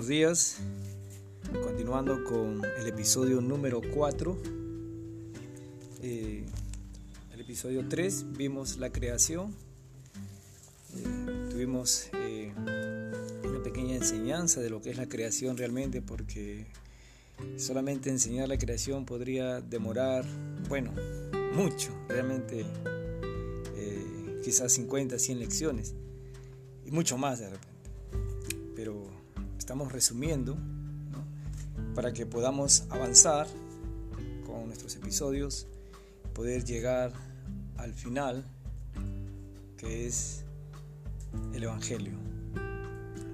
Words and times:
buenos 0.00 0.08
días. 0.08 0.56
Continuando 1.62 2.24
con 2.24 2.62
el 2.64 2.86
episodio 2.86 3.42
número 3.42 3.82
4. 3.82 4.38
Eh, 6.02 6.46
el 7.34 7.40
episodio 7.40 7.86
3 7.86 8.32
vimos 8.32 8.78
la 8.78 8.90
creación. 8.90 9.54
Eh, 10.96 11.48
tuvimos 11.50 12.08
eh, 12.14 12.50
una 13.44 13.62
pequeña 13.62 13.96
enseñanza 13.96 14.62
de 14.62 14.70
lo 14.70 14.80
que 14.80 14.88
es 14.88 14.96
la 14.96 15.06
creación 15.06 15.58
realmente 15.58 16.00
porque 16.00 16.64
solamente 17.58 18.08
enseñar 18.08 18.48
la 18.48 18.56
creación 18.56 19.04
podría 19.04 19.60
demorar, 19.60 20.24
bueno, 20.70 20.94
mucho, 21.52 21.90
realmente 22.08 22.64
quizás 24.42 24.72
50, 24.72 25.18
100 25.18 25.38
lecciones 25.38 25.94
y 26.86 26.90
mucho 26.90 27.18
más 27.18 27.40
de 27.40 27.50
repente. 27.50 27.69
Estamos 29.70 29.92
resumiendo 29.92 30.56
para 31.94 32.12
que 32.12 32.26
podamos 32.26 32.86
avanzar 32.90 33.46
con 34.44 34.66
nuestros 34.66 34.96
episodios, 34.96 35.68
poder 36.34 36.64
llegar 36.64 37.12
al 37.76 37.94
final, 37.94 38.44
que 39.76 40.08
es 40.08 40.42
el 41.54 41.62
Evangelio. 41.62 42.14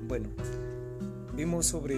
Bueno, 0.06 0.28
vimos 1.34 1.64
sobre 1.64 1.96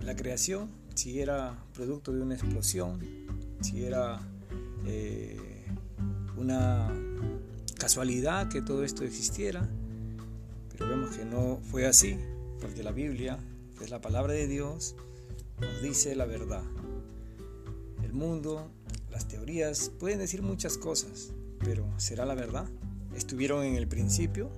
la 0.00 0.16
creación, 0.16 0.68
si 0.96 1.20
era 1.20 1.56
producto 1.74 2.12
de 2.12 2.22
una 2.22 2.34
explosión, 2.34 2.98
si 3.60 3.84
era 3.84 4.18
eh, 4.84 5.64
una 6.36 6.90
casualidad 7.78 8.48
que 8.48 8.62
todo 8.62 8.82
esto 8.82 9.04
existiera, 9.04 9.64
pero 10.72 10.88
vemos 10.88 11.16
que 11.16 11.24
no 11.24 11.60
fue 11.70 11.86
así, 11.86 12.18
porque 12.60 12.82
la 12.82 12.92
Biblia, 12.92 13.38
que 13.78 13.84
es 13.84 13.90
la 13.90 14.00
palabra 14.00 14.32
de 14.32 14.46
Dios, 14.46 14.96
nos 15.60 15.82
dice 15.82 16.14
la 16.14 16.26
verdad. 16.26 16.62
El 18.02 18.12
mundo, 18.12 18.70
las 19.10 19.28
teorías 19.28 19.90
pueden 19.98 20.18
decir 20.18 20.42
muchas 20.42 20.78
cosas, 20.78 21.32
pero 21.60 21.86
¿será 21.98 22.24
la 22.24 22.34
verdad? 22.34 22.68
¿Estuvieron 23.14 23.64
en 23.64 23.76
el 23.76 23.86
principio? 23.86 24.50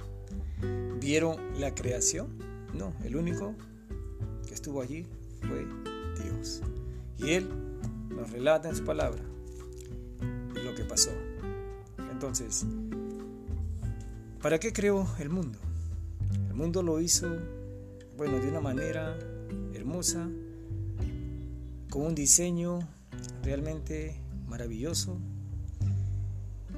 ¿Vieron 1.00 1.60
la 1.60 1.74
creación? 1.74 2.38
No, 2.74 2.94
el 3.04 3.16
único 3.16 3.54
que 4.46 4.54
estuvo 4.54 4.82
allí 4.82 5.06
fue 5.40 5.66
Dios. 6.22 6.62
Y 7.18 7.32
Él 7.32 7.48
nos 8.08 8.30
relata 8.30 8.68
en 8.68 8.76
su 8.76 8.84
palabra 8.84 9.22
lo 10.64 10.74
que 10.74 10.84
pasó. 10.84 11.10
Entonces, 12.10 12.66
¿para 14.42 14.58
qué 14.58 14.72
creó 14.72 15.06
el 15.18 15.28
mundo? 15.28 15.58
El 16.48 16.54
mundo 16.54 16.82
lo 16.82 17.00
hizo 17.00 17.28
bueno, 18.16 18.38
de 18.38 18.48
una 18.48 18.60
manera 18.60 19.14
hermosa, 19.74 20.26
con 21.90 22.02
un 22.02 22.14
diseño 22.14 22.78
realmente 23.42 24.18
maravilloso. 24.46 25.18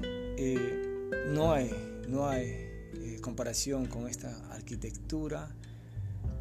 Eh, 0.01 1.29
no 1.33 1.53
hay, 1.53 1.71
no 2.09 2.27
hay 2.27 2.45
eh, 2.45 3.19
comparación 3.21 3.85
con 3.85 4.09
esta 4.09 4.35
arquitectura, 4.51 5.49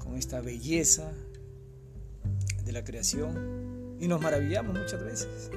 con 0.03 0.17
esta 0.17 0.41
belleza 0.41 1.13
de 2.65 2.73
la 2.73 2.83
creación 2.83 3.97
y 4.01 4.09
nos 4.09 4.21
maravillamos 4.21 4.77
muchas 4.77 5.03
veces. 5.03 5.51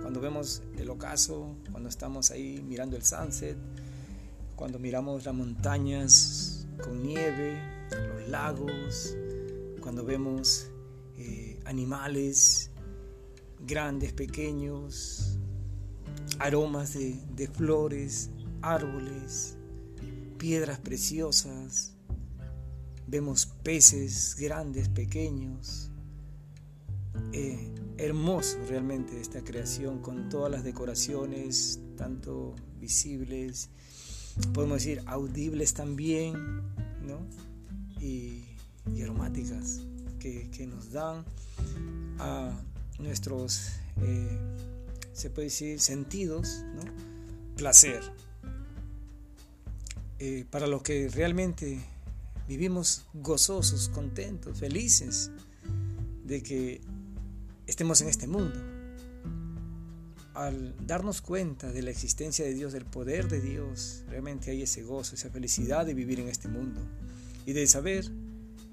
Cuando 0.00 0.20
vemos 0.20 0.62
el 0.78 0.88
ocaso, 0.88 1.56
cuando 1.70 1.90
estamos 1.90 2.30
ahí 2.30 2.64
mirando 2.66 2.96
el 2.96 3.04
sunset, 3.04 3.56
cuando 4.56 4.78
miramos 4.78 5.26
las 5.26 5.34
montañas 5.34 6.66
con 6.82 7.02
nieve, 7.02 7.71
los 7.96 8.28
lagos, 8.28 9.16
cuando 9.80 10.04
vemos 10.04 10.70
eh, 11.16 11.58
animales 11.64 12.70
grandes, 13.60 14.12
pequeños, 14.12 15.38
aromas 16.38 16.94
de, 16.94 17.20
de 17.34 17.46
flores, 17.48 18.30
árboles, 18.60 19.56
piedras 20.38 20.78
preciosas, 20.78 21.96
vemos 23.06 23.46
peces 23.62 24.36
grandes, 24.38 24.88
pequeños. 24.88 25.90
Eh, 27.32 27.72
hermoso 27.98 28.58
realmente 28.68 29.20
esta 29.20 29.44
creación 29.44 30.00
con 30.00 30.28
todas 30.28 30.50
las 30.50 30.64
decoraciones, 30.64 31.80
tanto 31.96 32.54
visibles, 32.80 33.68
podemos 34.52 34.78
decir 34.78 35.02
audibles 35.06 35.74
también, 35.74 36.32
¿no? 37.06 37.20
Y, 38.02 38.42
aromáticas 39.02 39.80
que, 40.18 40.66
nos 40.66 40.92
dan 40.92 41.24
a 42.18 42.52
nuestros, 42.98 43.68
eh, 44.00 44.38
se 45.12 45.30
puede 45.30 45.46
decir, 45.46 45.80
sentidos, 45.80 46.64
placer. 47.56 48.02
Eh, 50.18 50.44
para 50.50 50.66
los 50.66 50.82
que 50.82 51.08
realmente 51.08 51.80
vivimos 52.46 53.04
gozosos, 53.14 53.88
contentos, 53.88 54.58
felices 54.58 55.30
de 56.24 56.42
que 56.42 56.80
estemos 57.66 58.00
en 58.02 58.08
este 58.08 58.26
mundo. 58.26 58.60
Al 60.34 60.74
darnos 60.86 61.20
cuenta 61.20 61.72
de 61.72 61.82
la 61.82 61.90
existencia 61.90 62.44
de 62.44 62.54
Dios, 62.54 62.72
del 62.72 62.84
poder 62.84 63.28
de 63.28 63.40
Dios, 63.40 64.04
realmente 64.08 64.50
hay 64.50 64.62
ese 64.62 64.82
gozo, 64.82 65.14
esa 65.16 65.28
felicidad 65.28 65.84
de 65.84 65.94
vivir 65.94 66.20
en 66.20 66.28
este 66.28 66.48
mundo 66.48 66.80
y 67.46 67.52
de 67.52 67.66
saber 67.66 68.10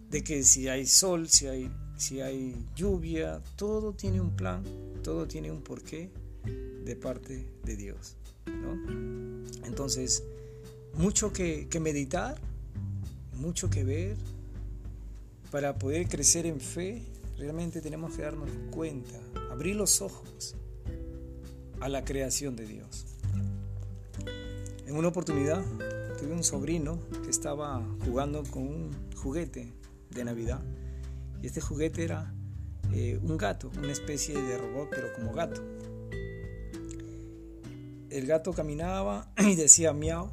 de 0.10 0.24
que 0.24 0.44
si 0.44 0.68
hay 0.68 0.86
sol, 0.86 1.30
si 1.30 1.48
hay, 1.48 1.72
si 1.98 2.22
hay 2.22 2.56
lluvia, 2.76 3.42
todo 3.56 3.94
tiene 3.94 4.22
un 4.22 4.36
plan, 4.36 4.64
todo 5.04 5.28
tiene 5.28 5.52
un 5.52 5.62
porqué 5.62 6.10
de 6.84 6.96
parte 6.96 7.48
de 7.64 7.76
Dios. 7.76 8.16
Entonces, 9.66 10.24
mucho 10.94 11.32
que, 11.32 11.68
que 11.70 11.80
meditar, 11.80 12.40
mucho 13.34 13.70
que 13.70 13.84
ver, 13.84 14.18
para 15.52 15.78
poder 15.78 16.08
crecer 16.08 16.46
en 16.46 16.60
fe, 16.60 17.04
realmente 17.38 17.82
tenemos 17.82 18.16
que 18.16 18.24
darnos 18.24 18.50
cuenta, 18.72 19.20
abrir 19.52 19.76
los 19.76 20.02
ojos 20.02 20.56
a 21.80 21.90
la 21.90 22.04
creación 22.04 22.56
de 22.56 22.66
Dios. 22.66 23.06
En 24.86 24.96
una 24.96 25.08
oportunidad 25.08 25.64
tuve 26.20 26.34
un 26.34 26.44
sobrino 26.44 27.00
que 27.24 27.30
estaba 27.30 27.82
jugando 28.04 28.44
con 28.44 28.64
un 28.64 28.92
juguete 29.16 29.74
de 30.10 30.24
Navidad. 30.26 30.62
Y 31.42 31.48
este 31.48 31.62
juguete 31.62 32.04
era 32.04 32.34
eh, 32.94 33.20
un 33.24 33.38
gato, 33.38 33.72
una 33.78 33.92
especie 33.92 34.40
de 34.40 34.58
robot, 34.58 34.90
pero 34.90 35.14
como 35.16 35.34
gato. 35.34 35.64
El 38.10 38.26
gato 38.28 38.52
caminaba 38.52 39.32
y 39.38 39.56
decía 39.56 39.94
miau. 39.94 40.30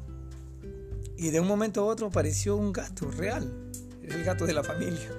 Y 1.15 1.29
de 1.29 1.39
un 1.39 1.47
momento 1.47 1.81
a 1.81 1.85
otro 1.85 2.07
apareció 2.07 2.57
un 2.57 2.73
gato 2.73 3.09
real, 3.09 3.71
el 4.03 4.23
gato 4.23 4.45
de 4.45 4.53
la 4.53 4.63
familia. 4.63 5.09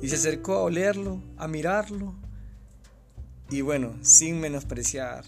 Y 0.00 0.08
se 0.08 0.16
acercó 0.16 0.54
a 0.54 0.62
olerlo, 0.62 1.22
a 1.36 1.46
mirarlo. 1.46 2.14
Y 3.50 3.60
bueno, 3.60 3.94
sin 4.00 4.40
menospreciar 4.40 5.24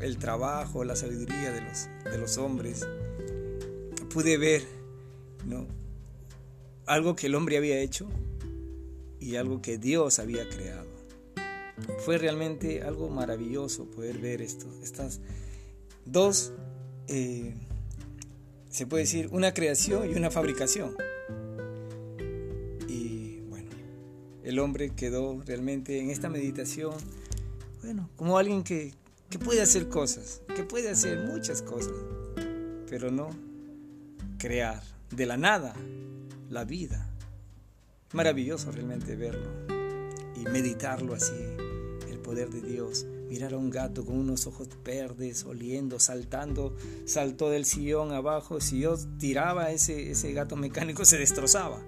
el 0.00 0.18
trabajo, 0.18 0.82
la 0.84 0.96
sabiduría 0.96 1.52
de 1.52 1.60
los, 1.60 1.88
de 2.04 2.18
los 2.18 2.36
hombres, 2.38 2.84
pude 4.08 4.38
ver 4.38 4.62
¿no? 5.44 5.66
algo 6.86 7.16
que 7.16 7.26
el 7.26 7.34
hombre 7.34 7.56
había 7.56 7.78
hecho 7.80 8.08
y 9.20 9.36
algo 9.36 9.60
que 9.60 9.78
Dios 9.78 10.18
había 10.18 10.48
creado. 10.48 10.86
Fue 12.04 12.16
realmente 12.16 12.82
algo 12.82 13.08
maravilloso 13.08 13.90
poder 13.90 14.18
ver 14.18 14.40
esto, 14.40 14.66
estas 14.82 15.20
dos, 16.04 16.52
eh, 17.08 17.54
se 18.70 18.86
puede 18.86 19.02
decir, 19.02 19.28
una 19.32 19.52
creación 19.52 20.10
y 20.10 20.14
una 20.14 20.30
fabricación. 20.30 20.96
Y 22.88 23.40
bueno, 23.48 23.68
el 24.42 24.58
hombre 24.58 24.90
quedó 24.90 25.42
realmente 25.44 25.98
en 25.98 26.10
esta 26.10 26.28
meditación, 26.30 26.94
bueno, 27.82 28.08
como 28.16 28.38
alguien 28.38 28.62
que, 28.62 28.94
que 29.28 29.38
puede 29.38 29.60
hacer 29.60 29.88
cosas, 29.88 30.40
que 30.54 30.62
puede 30.62 30.88
hacer 30.88 31.26
muchas 31.26 31.60
cosas, 31.60 31.94
pero 32.88 33.10
no 33.10 33.45
crear 34.46 34.80
de 35.10 35.26
la 35.26 35.36
nada 35.36 35.74
la 36.50 36.62
vida. 36.62 37.04
Maravilloso 38.12 38.70
realmente 38.70 39.16
verlo 39.16 39.50
y 40.36 40.44
meditarlo 40.48 41.14
así, 41.14 41.34
el 42.08 42.20
poder 42.20 42.50
de 42.50 42.60
Dios. 42.60 43.06
Mirar 43.28 43.54
a 43.54 43.56
un 43.56 43.70
gato 43.70 44.04
con 44.04 44.16
unos 44.16 44.46
ojos 44.46 44.68
verdes, 44.84 45.44
oliendo, 45.44 45.98
saltando, 45.98 46.76
saltó 47.06 47.50
del 47.50 47.64
sillón 47.64 48.12
abajo. 48.12 48.60
Si 48.60 48.78
yo 48.78 48.96
tiraba 49.18 49.72
ese, 49.72 50.12
ese 50.12 50.32
gato 50.32 50.54
mecánico, 50.54 51.04
se 51.04 51.18
destrozaba. 51.18 51.82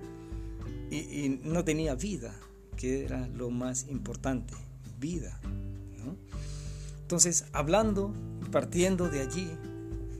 Y, 0.91 1.39
no 1.45 1.65
tenía 1.65 1.95
vida, 1.95 2.35
que 2.77 3.05
era 3.05 3.29
lo 3.29 3.51
más 3.51 3.87
importante, 3.89 4.55
vida. 4.99 5.41
Entonces, 7.03 7.45
hablando, 7.53 8.13
partiendo 8.51 9.09
de 9.09 9.21
allí, 9.21 9.49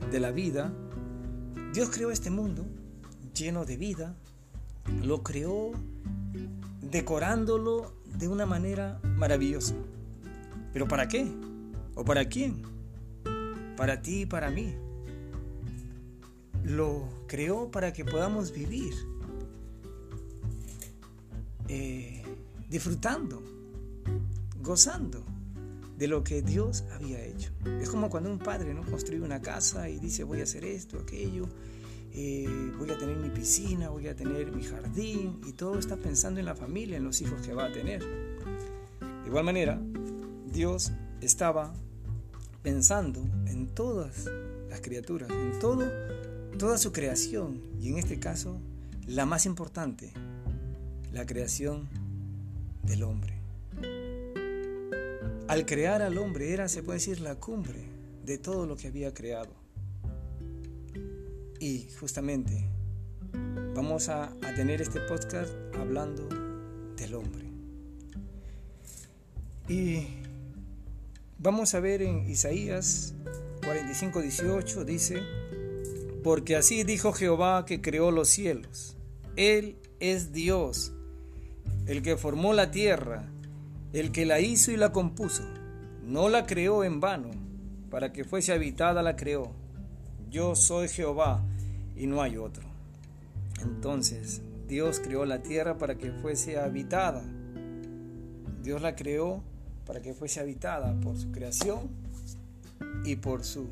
de 0.09 0.21
la 0.21 0.31
vida, 0.31 0.73
Dios 1.73 1.89
creó 1.91 2.09
este 2.09 2.31
mundo 2.31 2.65
lleno 3.35 3.63
de 3.63 3.77
vida, 3.77 4.15
lo 5.03 5.21
creó 5.21 5.71
decorándolo 6.81 7.93
de 8.17 8.27
una 8.27 8.47
manera 8.47 8.99
maravillosa. 9.03 9.75
¿Pero 10.73 10.87
para 10.87 11.07
qué? 11.07 11.31
¿O 11.93 12.03
para 12.03 12.25
quién? 12.25 12.63
Para 13.77 14.01
ti 14.01 14.21
y 14.21 14.25
para 14.25 14.49
mí. 14.49 14.75
Lo 16.63 17.07
creó 17.27 17.69
para 17.69 17.93
que 17.93 18.03
podamos 18.03 18.51
vivir 18.51 18.93
eh, 21.67 22.23
disfrutando, 22.67 23.43
gozando 24.61 25.23
de 25.99 26.07
lo 26.07 26.23
que 26.23 26.41
Dios 26.41 26.85
había 26.93 27.21
hecho. 27.21 27.51
Es 27.81 27.89
como 27.89 28.09
cuando 28.09 28.31
un 28.31 28.39
padre 28.39 28.73
¿no? 28.73 28.83
construye 28.83 29.21
una 29.21 29.41
casa 29.41 29.89
y 29.89 29.99
dice 29.99 30.23
voy 30.23 30.39
a 30.39 30.43
hacer 30.43 30.63
esto, 30.63 30.97
aquello, 30.97 31.45
eh, 32.13 32.71
voy 32.77 32.89
a 32.89 32.97
tener 32.97 33.17
mi 33.17 33.29
piscina, 33.29 33.89
voy 33.89 34.07
a 34.07 34.15
tener 34.15 34.49
mi 34.53 34.63
jardín 34.63 35.41
y 35.45 35.51
todo 35.51 35.77
está 35.77 35.97
pensando 35.97 36.39
en 36.39 36.45
la 36.45 36.55
familia, 36.55 36.95
en 36.95 37.03
los 37.03 37.19
hijos 37.21 37.45
que 37.45 37.53
va 37.53 37.65
a 37.65 37.71
tener. 37.73 38.01
De 38.01 39.27
igual 39.27 39.43
manera, 39.43 39.77
Dios 40.49 40.93
estaba 41.19 41.73
pensando 42.63 43.21
en 43.47 43.67
todas 43.67 44.25
las 44.69 44.79
criaturas, 44.79 45.29
en 45.29 45.59
todo, 45.59 45.85
toda 46.57 46.77
su 46.77 46.93
creación 46.93 47.61
y 47.81 47.89
en 47.89 47.97
este 47.97 48.19
caso 48.19 48.61
la 49.05 49.25
más 49.25 49.45
importante, 49.45 50.13
la 51.11 51.25
creación 51.25 51.89
del 52.83 53.03
hombre. 53.03 53.38
Al 55.49 55.65
crear 55.65 56.03
al 56.03 56.19
hombre 56.19 56.53
era, 56.53 56.69
se 56.69 56.83
puede 56.83 56.99
decir, 56.99 57.21
la 57.21 57.33
cumbre 57.33 57.83
de 58.23 58.37
todo 58.37 58.67
lo 58.67 58.77
que 58.77 58.85
había 58.85 59.15
creado. 59.15 59.51
Y 61.59 61.87
justamente 61.99 62.69
vamos 63.73 64.09
a, 64.09 64.31
tener 64.55 64.79
este 64.79 64.99
podcast 64.99 65.51
hablando 65.75 66.29
del 66.95 67.15
hombre. 67.15 67.49
Y 69.67 70.05
vamos 71.39 71.73
a 71.73 71.79
ver 71.79 72.03
en 72.03 72.29
Isaías 72.29 73.15
45, 73.65 74.21
18, 74.21 74.85
dice, 74.85 75.23
porque 76.23 76.57
así 76.57 76.83
dijo 76.83 77.11
Jehová 77.11 77.65
que 77.65 77.81
creó 77.81 78.11
los 78.11 78.29
cielos. 78.29 78.97
Él 79.35 79.77
es 79.99 80.31
Dios, 80.31 80.91
el 81.87 82.03
que 82.03 82.17
formó 82.17 82.53
la 82.53 82.69
tierra 82.69 83.31
el 83.93 84.11
que 84.11 84.25
la 84.25 84.39
hizo 84.39 84.71
y 84.71 84.77
la 84.77 84.91
compuso, 84.91 85.43
no 86.03 86.29
la 86.29 86.45
creó 86.45 86.83
en 86.83 86.99
vano, 86.99 87.31
para 87.89 88.13
que 88.13 88.23
fuese 88.23 88.53
habitada 88.53 89.01
la 89.01 89.15
creó. 89.15 89.51
Yo 90.29 90.55
soy 90.55 90.87
Jehová 90.87 91.43
y 91.95 92.05
no 92.05 92.21
hay 92.21 92.37
otro. 92.37 92.63
Entonces, 93.61 94.41
Dios 94.67 94.99
creó 94.99 95.25
la 95.25 95.41
tierra 95.41 95.77
para 95.77 95.95
que 95.95 96.11
fuese 96.11 96.59
habitada. 96.59 97.23
Dios 98.63 98.81
la 98.81 98.95
creó 98.95 99.41
para 99.87 100.01
que 100.01 100.13
fuese 100.13 100.39
habitada 100.39 100.93
por 101.01 101.17
su 101.17 101.31
creación 101.31 101.89
y 103.03 103.15
por 103.15 103.43
su, 103.43 103.67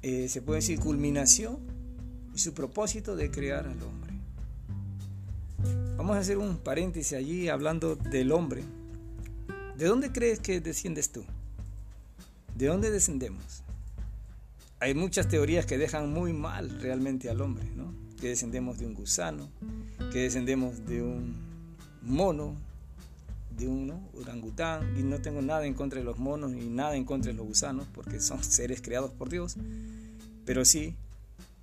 eh, 0.00 0.28
se 0.28 0.40
puede 0.40 0.60
decir, 0.60 0.80
culminación 0.80 1.58
y 2.34 2.38
su 2.38 2.54
propósito 2.54 3.16
de 3.16 3.30
crear 3.30 3.66
al 3.66 3.82
hombre. 3.82 4.14
Vamos 5.98 6.16
a 6.16 6.20
hacer 6.20 6.38
un 6.38 6.56
paréntesis 6.56 7.12
allí 7.12 7.48
hablando 7.48 7.96
del 7.96 8.32
hombre 8.32 8.62
¿De 9.76 9.86
dónde 9.86 10.12
crees 10.12 10.38
que 10.38 10.60
desciendes 10.60 11.10
tú? 11.10 11.24
¿De 12.56 12.66
dónde 12.66 12.92
descendemos? 12.92 13.64
Hay 14.78 14.94
muchas 14.94 15.26
teorías 15.26 15.66
que 15.66 15.78
dejan 15.78 16.12
muy 16.12 16.32
mal 16.32 16.80
realmente 16.80 17.28
al 17.28 17.40
hombre, 17.40 17.64
¿no? 17.74 17.92
Que 18.20 18.28
descendemos 18.28 18.78
de 18.78 18.86
un 18.86 18.94
gusano, 18.94 19.48
que 20.12 20.20
descendemos 20.20 20.86
de 20.86 21.02
un 21.02 21.34
mono, 22.02 22.54
de 23.56 23.66
un 23.66 24.08
orangután, 24.16 24.96
y 24.96 25.02
no 25.02 25.20
tengo 25.20 25.42
nada 25.42 25.66
en 25.66 25.74
contra 25.74 25.98
de 25.98 26.04
los 26.04 26.18
monos 26.18 26.52
ni 26.52 26.66
nada 26.66 26.94
en 26.94 27.04
contra 27.04 27.32
de 27.32 27.36
los 27.36 27.46
gusanos, 27.46 27.88
porque 27.92 28.20
son 28.20 28.44
seres 28.44 28.80
creados 28.80 29.10
por 29.10 29.28
Dios, 29.28 29.56
pero 30.44 30.64
sí 30.64 30.94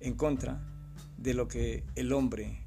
en 0.00 0.12
contra 0.14 0.60
de 1.16 1.32
lo 1.32 1.48
que 1.48 1.82
el 1.94 2.12
hombre 2.12 2.58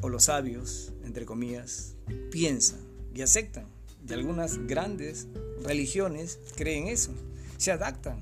o 0.00 0.08
los 0.08 0.24
sabios, 0.24 0.92
entre 1.02 1.26
comillas, 1.26 1.96
piensan 2.30 2.78
y 3.12 3.22
aceptan 3.22 3.66
de 4.04 4.14
algunas 4.14 4.66
grandes 4.66 5.28
religiones 5.62 6.38
creen 6.56 6.88
eso, 6.88 7.12
se 7.56 7.72
adaptan 7.72 8.18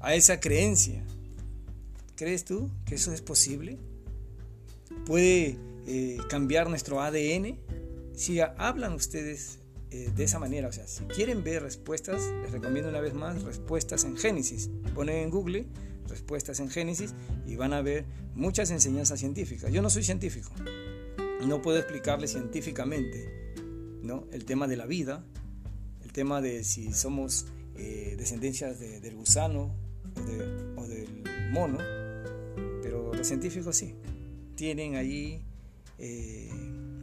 a 0.00 0.14
esa 0.14 0.40
creencia. 0.40 1.02
¿Crees 2.16 2.44
tú 2.44 2.70
que 2.84 2.96
eso 2.96 3.12
es 3.12 3.20
posible? 3.20 3.78
¿Puede 5.06 5.56
eh, 5.86 6.18
cambiar 6.28 6.68
nuestro 6.68 7.00
ADN? 7.00 7.58
Si 8.14 8.40
hablan 8.40 8.92
ustedes 8.92 9.58
eh, 9.90 10.10
de 10.14 10.24
esa 10.24 10.38
manera, 10.38 10.68
o 10.68 10.72
sea, 10.72 10.86
si 10.86 11.04
quieren 11.04 11.42
ver 11.42 11.62
respuestas, 11.62 12.22
les 12.42 12.52
recomiendo 12.52 12.90
una 12.90 13.00
vez 13.00 13.14
más 13.14 13.42
respuestas 13.42 14.04
en 14.04 14.16
Génesis. 14.16 14.70
Ponen 14.94 15.16
en 15.16 15.30
Google 15.30 15.66
respuestas 16.08 16.60
en 16.60 16.68
Génesis 16.68 17.14
y 17.46 17.56
van 17.56 17.72
a 17.72 17.80
ver 17.80 18.04
muchas 18.34 18.70
enseñanzas 18.70 19.20
científicas. 19.20 19.72
Yo 19.72 19.82
no 19.82 19.90
soy 19.90 20.02
científico, 20.02 20.50
no 21.46 21.62
puedo 21.62 21.78
explicarle 21.78 22.28
científicamente 22.28 23.41
¿no? 24.02 24.26
el 24.32 24.44
tema 24.44 24.66
de 24.68 24.76
la 24.76 24.86
vida, 24.86 25.24
el 26.02 26.12
tema 26.12 26.40
de 26.40 26.64
si 26.64 26.92
somos 26.92 27.46
eh, 27.76 28.14
descendencias 28.18 28.78
del 28.78 29.14
gusano 29.14 29.74
o, 30.76 30.86
del 30.86 31.24
mono, 31.50 31.78
pero 32.82 33.12
los 33.14 33.26
científicos 33.26 33.76
sí, 33.76 33.94
tienen 34.54 34.96
ahí 34.96 35.42
eh, 35.98 36.50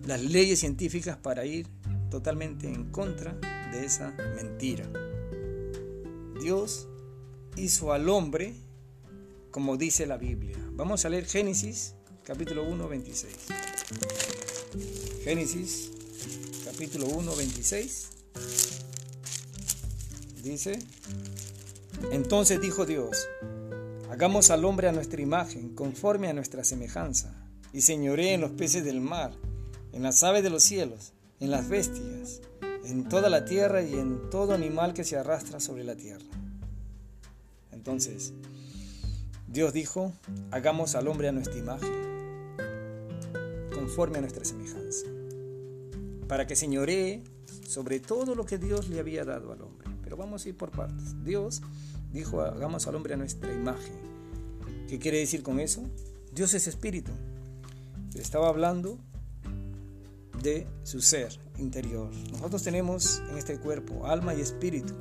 las 0.06 0.22
leyes 0.22 0.60
científicas 0.60 1.18
para 1.18 1.46
ir 1.46 1.68
totalmente 2.10 2.68
en 2.68 2.92
contra 2.92 3.34
de 3.72 3.86
esa 3.86 4.12
mentira. 4.36 4.90
Dios 6.42 6.88
hizo 7.58 7.94
al 7.94 8.10
hombre 8.10 8.54
como 9.52 9.78
dice 9.78 10.06
la 10.06 10.18
Biblia. 10.18 10.58
Vamos 10.74 11.06
a 11.06 11.10
leer 11.10 11.26
Génesis 11.26 11.96
capítulo 12.24 12.64
1, 12.70 12.88
26. 12.88 13.36
Génesis 15.24 15.92
capítulo 16.80 17.08
1, 17.08 17.36
26. 17.36 18.10
Dice, 20.42 20.80
entonces 22.14 22.62
dijo 22.62 22.86
Dios, 22.86 23.28
hagamos 24.10 24.50
al 24.50 24.64
hombre 24.64 24.88
a 24.88 24.94
nuestra 24.94 25.22
imagen, 25.22 25.76
conforme 25.76 26.30
a 26.30 26.34
nuestra 26.34 26.64
semejanza, 26.64 27.36
y 27.74 27.82
señoré 27.82 28.34
en 28.34 28.40
los 28.40 28.52
peces 28.52 28.86
del 28.86 29.02
mar, 29.02 29.34
en 29.92 30.04
las 30.04 30.24
aves 30.24 30.42
de 30.42 30.52
los 30.52 30.64
cielos, 30.64 31.12
en 31.42 31.52
las 31.52 31.68
bestias, 31.68 32.40
en 32.86 33.10
toda 33.10 33.28
la 33.28 33.44
tierra 33.44 33.84
y 33.84 33.96
en 33.96 34.30
todo 34.30 34.54
animal 34.54 34.94
que 34.94 35.04
se 35.04 35.18
arrastra 35.18 35.60
sobre 35.60 35.84
la 35.84 35.98
tierra. 35.98 36.32
Entonces, 37.74 38.32
Dios 39.50 39.74
dijo, 39.74 40.14
hagamos 40.52 40.96
al 40.96 41.10
hombre 41.10 41.28
a 41.28 41.34
nuestra 41.34 41.58
imagen, 41.58 41.92
conforme 43.70 44.20
a 44.20 44.22
nuestra 44.22 44.46
semejanza 44.46 45.19
para 46.30 46.46
que 46.46 46.56
señoree 46.56 47.24
sobre 47.68 48.00
todo 48.00 48.36
lo 48.36 48.46
que 48.46 48.60
Dios 48.60 48.88
le 48.88 49.00
había 49.00 49.26
dado 49.26 49.52
al 49.52 49.64
hombre. 49.64 49.90
Pero 50.04 50.16
vamos 50.16 50.46
a 50.46 50.50
ir 50.50 50.56
por 50.56 50.70
partes. 50.70 51.22
Dios 51.26 51.64
dijo, 52.14 52.42
hagamos 52.42 52.88
al 52.88 52.96
hombre 52.96 53.16
a 53.16 53.18
nuestra 53.18 53.52
imagen. 53.52 53.96
¿Qué 54.88 55.00
quiere 55.00 55.18
decir 55.18 55.42
con 55.42 55.60
eso? 55.60 55.84
Dios 56.32 56.54
es 56.54 56.68
espíritu. 56.68 57.12
Estaba 58.14 58.48
hablando 58.48 59.00
de 60.44 60.68
su 60.84 61.02
ser 61.02 61.40
interior. 61.58 62.12
Nosotros 62.32 62.62
tenemos 62.62 63.24
en 63.32 63.38
este 63.40 63.58
cuerpo 63.58 64.06
alma 64.06 64.36
y 64.36 64.42
espíritu. 64.42 64.94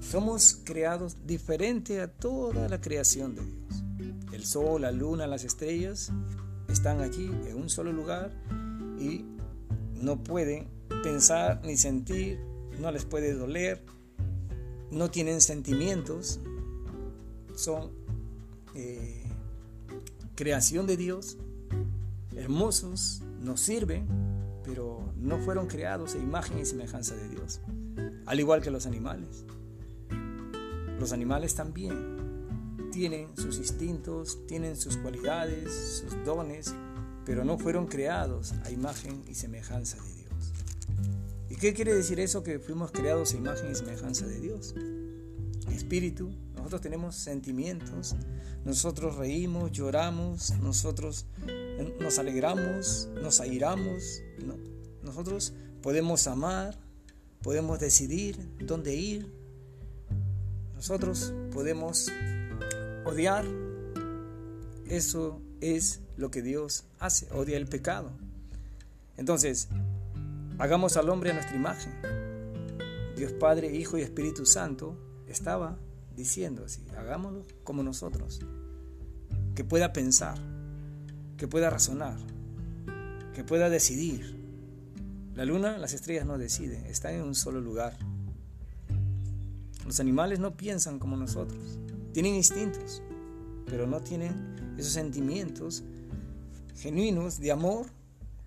Somos 0.00 0.60
creados 0.62 1.16
diferente 1.26 2.00
a 2.00 2.06
toda 2.06 2.68
la 2.68 2.80
creación 2.80 3.34
de 3.34 3.42
Dios. 3.44 4.14
El 4.32 4.44
sol, 4.44 4.82
la 4.82 4.92
luna, 4.92 5.26
las 5.26 5.42
estrellas 5.42 6.12
están 6.68 7.00
allí 7.00 7.26
en 7.48 7.56
un 7.56 7.68
solo 7.68 7.92
lugar 7.92 8.30
y 9.00 9.33
no 10.04 10.22
pueden 10.22 10.68
pensar 11.02 11.60
ni 11.64 11.76
sentir, 11.76 12.38
no 12.78 12.90
les 12.90 13.04
puede 13.04 13.32
doler, 13.32 13.82
no 14.90 15.10
tienen 15.10 15.40
sentimientos, 15.40 16.40
son 17.54 17.90
eh, 18.74 19.24
creación 20.34 20.86
de 20.86 20.96
Dios, 20.96 21.38
hermosos, 22.36 23.22
nos 23.40 23.60
sirven, 23.60 24.06
pero 24.64 25.12
no 25.16 25.38
fueron 25.38 25.66
creados 25.66 26.14
a 26.14 26.18
imagen 26.18 26.58
y 26.58 26.64
semejanza 26.64 27.14
de 27.14 27.28
Dios, 27.28 27.60
al 28.26 28.40
igual 28.40 28.60
que 28.60 28.70
los 28.70 28.86
animales. 28.86 29.44
Los 30.98 31.12
animales 31.12 31.54
también 31.54 32.88
tienen 32.92 33.36
sus 33.36 33.58
instintos, 33.58 34.46
tienen 34.46 34.76
sus 34.76 34.96
cualidades, 34.98 36.02
sus 36.02 36.24
dones, 36.24 36.74
pero 37.24 37.44
no 37.44 37.58
fueron 37.58 37.86
creados 37.86 38.52
a 38.64 38.70
imagen 38.70 39.24
y 39.28 39.34
semejanza 39.34 39.96
de 40.02 40.14
Dios. 40.14 40.52
¿Y 41.50 41.56
qué 41.56 41.74
quiere 41.74 41.94
decir 41.94 42.20
eso 42.20 42.42
que 42.42 42.58
fuimos 42.58 42.90
creados 42.90 43.32
a 43.32 43.36
imagen 43.36 43.70
y 43.70 43.74
semejanza 43.74 44.26
de 44.26 44.40
Dios? 44.40 44.74
Espíritu, 45.72 46.30
nosotros 46.56 46.80
tenemos 46.80 47.16
sentimientos, 47.16 48.14
nosotros 48.64 49.16
reímos, 49.16 49.72
lloramos, 49.72 50.52
nosotros 50.62 51.26
nos 52.00 52.18
alegramos, 52.18 53.08
nos 53.20 53.40
airamos, 53.40 54.22
nosotros 55.02 55.52
podemos 55.82 56.26
amar, 56.26 56.78
podemos 57.42 57.78
decidir 57.78 58.38
dónde 58.60 58.94
ir, 58.94 59.30
nosotros 60.74 61.32
podemos 61.52 62.10
odiar. 63.04 63.44
Eso 64.86 65.40
es 65.64 66.00
lo 66.16 66.30
que 66.30 66.42
Dios 66.42 66.84
hace, 66.98 67.30
odia 67.32 67.56
el 67.56 67.66
pecado. 67.66 68.10
Entonces, 69.16 69.68
hagamos 70.58 70.96
al 70.96 71.08
hombre 71.08 71.30
a 71.30 71.34
nuestra 71.34 71.56
imagen. 71.56 71.92
Dios 73.16 73.32
Padre, 73.32 73.74
Hijo 73.74 73.96
y 73.96 74.02
Espíritu 74.02 74.44
Santo 74.44 74.96
estaba 75.28 75.78
diciendo 76.16 76.64
así, 76.64 76.82
hagámoslo 76.96 77.44
como 77.62 77.82
nosotros, 77.82 78.40
que 79.54 79.64
pueda 79.64 79.92
pensar, 79.92 80.38
que 81.36 81.48
pueda 81.48 81.70
razonar, 81.70 82.18
que 83.34 83.44
pueda 83.44 83.70
decidir. 83.70 84.42
La 85.34 85.44
luna, 85.44 85.78
las 85.78 85.94
estrellas 85.94 86.26
no 86.26 86.38
deciden, 86.38 86.86
están 86.86 87.14
en 87.14 87.22
un 87.22 87.34
solo 87.34 87.60
lugar. 87.60 87.96
Los 89.84 90.00
animales 90.00 90.38
no 90.38 90.56
piensan 90.56 90.98
como 90.98 91.16
nosotros, 91.16 91.78
tienen 92.12 92.34
instintos, 92.34 93.02
pero 93.66 93.86
no 93.86 94.00
tienen 94.00 94.63
esos 94.78 94.92
sentimientos 94.92 95.82
genuinos 96.76 97.38
de 97.38 97.52
amor 97.52 97.86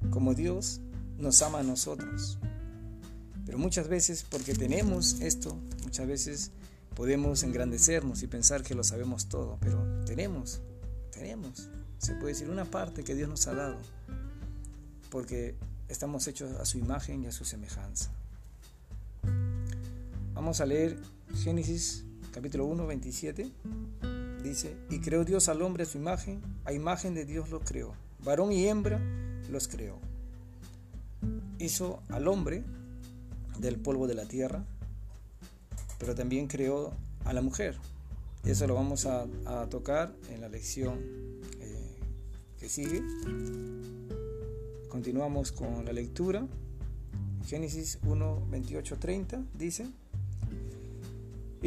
como 0.10 0.34
Dios 0.34 0.82
nos 1.18 1.42
ama 1.42 1.60
a 1.60 1.64
nosotros. 1.64 2.38
Pero 3.46 3.58
muchas 3.58 3.88
veces, 3.88 4.26
porque 4.30 4.54
tenemos 4.54 5.22
esto, 5.22 5.58
muchas 5.84 6.08
veces 6.08 6.52
podemos 6.96 7.44
engrandecernos 7.44 8.24
y 8.24 8.28
pensar 8.28 8.64
que 8.64 8.76
lo 8.76 8.84
sabemos 8.84 9.30
todo, 9.30 9.58
pero 9.62 10.04
tenemos, 10.06 10.62
tenemos, 11.12 11.70
se 11.98 12.14
puede 12.16 12.34
decir, 12.34 12.50
una 12.50 12.66
parte 12.66 13.04
que 13.04 13.16
Dios 13.16 13.30
nos 13.30 13.48
ha 13.48 13.54
dado, 13.54 13.78
porque 15.10 15.56
estamos 15.88 16.28
hechos 16.28 16.52
a 16.60 16.66
su 16.66 16.78
imagen 16.78 17.24
y 17.24 17.28
a 17.28 17.32
su 17.32 17.46
semejanza. 17.46 18.12
Vamos 20.34 20.60
a 20.60 20.66
leer 20.66 21.00
Génesis 21.44 22.04
capítulo 22.32 22.66
1, 22.66 22.86
27. 22.86 23.52
Dice, 24.48 24.78
y 24.90 25.00
creó 25.00 25.26
Dios 25.26 25.50
al 25.50 25.62
hombre 25.62 25.84
a 25.84 25.86
su 25.86 25.98
imagen, 25.98 26.42
a 26.66 26.74
imagen 26.74 27.14
de 27.14 27.26
Dios 27.26 27.50
lo 27.50 27.60
creó, 27.60 27.94
varón 28.24 28.52
y 28.52 28.68
hembra 28.68 29.00
los 29.50 29.68
creó. 29.68 30.00
Hizo 31.60 32.02
al 32.10 32.28
hombre 32.28 32.64
del 33.60 33.78
polvo 33.80 34.08
de 34.08 34.16
la 34.16 34.26
tierra 34.26 34.66
pero 35.98 36.16
también 36.16 36.48
creó 36.48 36.94
a 37.26 37.34
la 37.34 37.42
mujer. 37.42 37.78
Eso 38.44 38.68
lo 38.68 38.76
vamos 38.76 39.06
a, 39.06 39.28
tocar 39.70 40.14
en 40.30 40.42
la 40.42 40.50
lección 40.50 41.00
eh, 41.60 41.96
que 42.60 42.70
sigue. 42.70 43.04
Continuamos 44.90 45.52
con 45.52 45.86
la 45.86 45.92
lectura. 45.92 46.48
Génesis 47.46 48.00
1, 48.06 48.48
28, 48.50 48.98
30 48.98 49.44
dice, 49.54 49.88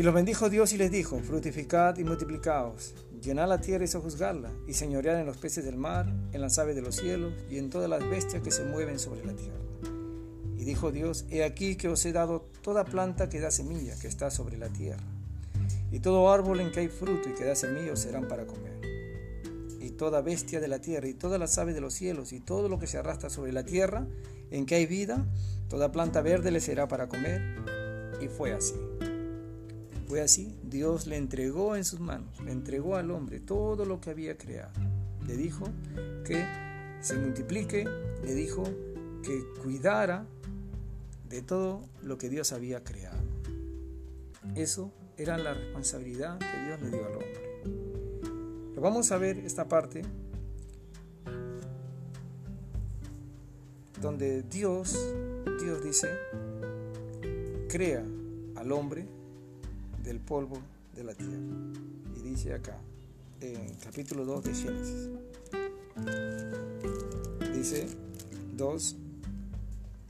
Y 0.01 0.03
los 0.03 0.15
bendijo 0.15 0.49
Dios 0.49 0.73
y 0.73 0.79
les 0.79 0.91
dijo, 0.91 1.21
fructificad 1.21 1.99
y 1.99 2.05
multiplicaos, 2.05 2.95
llenad 3.21 3.47
la 3.47 3.61
tierra 3.61 3.85
y 3.85 3.87
sojuzgarla, 3.87 4.51
y 4.67 4.73
señoread 4.73 5.21
en 5.21 5.27
los 5.27 5.37
peces 5.37 5.63
del 5.63 5.77
mar, 5.77 6.11
en 6.33 6.41
las 6.41 6.59
aves 6.59 6.75
de 6.75 6.81
los 6.81 6.97
cielos, 6.97 7.35
y 7.51 7.59
en 7.59 7.69
todas 7.69 7.91
las 7.91 8.09
bestias 8.09 8.43
que 8.43 8.51
se 8.51 8.65
mueven 8.65 8.99
sobre 8.99 9.23
la 9.27 9.35
tierra. 9.35 9.59
Y 10.57 10.65
dijo 10.65 10.91
Dios, 10.91 11.27
he 11.29 11.45
aquí 11.45 11.77
que 11.77 11.89
os 11.89 12.03
he 12.07 12.13
dado 12.13 12.49
toda 12.63 12.87
planta 12.87 13.29
que 13.29 13.41
da 13.41 13.51
semilla, 13.51 13.95
que 14.01 14.09
está 14.09 14.31
sobre 14.31 14.57
la 14.57 14.71
tierra. 14.71 15.05
Y 15.93 16.01
todo 16.01 16.33
árbol 16.33 16.61
en 16.61 16.73
que 16.73 16.81
hay 16.81 16.89
fruto 16.89 17.29
y 17.29 17.35
que 17.35 17.45
da 17.45 17.55
semilla 17.55 17.95
serán 17.95 18.27
para 18.27 18.47
comer. 18.47 18.81
Y 19.81 19.91
toda 19.91 20.23
bestia 20.23 20.61
de 20.61 20.69
la 20.69 20.81
tierra, 20.81 21.09
y 21.09 21.13
todas 21.13 21.39
las 21.39 21.59
aves 21.59 21.75
de 21.75 21.83
los 21.83 21.93
cielos, 21.93 22.33
y 22.33 22.41
todo 22.41 22.71
lo 22.71 22.79
que 22.79 22.87
se 22.87 22.97
arrastra 22.97 23.29
sobre 23.29 23.53
la 23.53 23.67
tierra, 23.67 24.07
en 24.51 24.65
que 24.65 24.77
hay 24.77 24.87
vida, 24.87 25.27
toda 25.69 25.93
planta 25.93 26.23
verde 26.23 26.51
le 26.51 26.63
será 26.63 26.89
para 26.89 27.07
comer. 27.07 27.43
Y 28.23 28.29
fue 28.29 28.55
así. 28.55 28.77
Fue 30.11 30.21
así. 30.23 30.53
Dios 30.65 31.07
le 31.07 31.17
entregó 31.17 31.77
en 31.77 31.85
sus 31.85 32.01
manos, 32.01 32.41
le 32.41 32.51
entregó 32.51 32.97
al 32.97 33.13
hombre 33.13 33.39
todo 33.39 33.85
lo 33.85 34.01
que 34.01 34.11
había 34.11 34.37
creado. 34.37 34.73
Le 35.25 35.37
dijo 35.37 35.69
que 36.25 36.45
se 37.01 37.17
multiplique, 37.17 37.85
le 38.25 38.35
dijo 38.35 38.65
que 39.23 39.45
cuidara 39.63 40.27
de 41.29 41.43
todo 41.43 41.89
lo 42.03 42.19
que 42.19 42.29
Dios 42.29 42.51
había 42.51 42.83
creado. 42.83 43.23
Eso 44.57 44.91
era 45.17 45.39
la 45.39 45.55
responsabilidad 45.55 46.41
que 46.41 46.67
Dios 46.67 46.83
le 46.83 46.91
dio 46.91 47.07
al 47.07 47.13
hombre. 47.13 48.81
vamos 48.81 49.13
a 49.13 49.17
ver 49.17 49.39
esta 49.39 49.69
parte 49.69 50.03
donde 54.01 54.43
Dios, 54.43 55.15
Dios 55.63 55.85
dice, 55.85 56.09
crea 57.69 58.05
al 58.57 58.73
hombre 58.73 59.20
del 60.03 60.21
polvo 60.21 60.59
de 60.95 61.05
la 61.05 61.15
tierra. 61.15 61.37
Y 62.17 62.23
dice 62.23 62.55
acá, 62.55 62.79
en 63.41 63.75
capítulo 63.83 64.25
2 64.25 64.45
de 64.45 64.55
Génesis, 64.55 65.11
dice 67.55 67.87
2, 68.57 68.97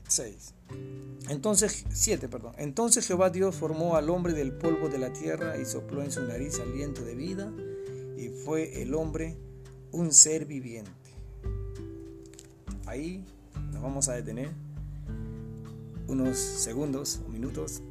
6. 0.07 0.53
Entonces, 1.29 1.85
7, 1.93 2.27
perdón. 2.27 2.53
Entonces 2.57 3.07
Jehová 3.07 3.29
Dios 3.29 3.55
formó 3.55 3.95
al 3.95 4.09
hombre 4.09 4.33
del 4.33 4.51
polvo 4.51 4.89
de 4.89 4.97
la 4.97 5.13
tierra 5.13 5.57
y 5.57 5.65
sopló 5.65 6.03
en 6.03 6.11
su 6.11 6.21
nariz 6.23 6.59
aliento 6.59 7.03
de 7.03 7.15
vida 7.15 7.51
y 8.17 8.29
fue 8.29 8.81
el 8.81 8.93
hombre 8.93 9.37
un 9.91 10.11
ser 10.11 10.45
viviente. 10.45 10.91
Ahí 12.85 13.23
nos 13.71 13.81
vamos 13.81 14.09
a 14.09 14.13
detener 14.13 14.49
unos 16.07 16.37
segundos 16.37 17.21
o 17.25 17.29
minutos. 17.29 17.81